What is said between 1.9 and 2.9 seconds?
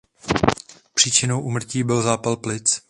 zápal plic.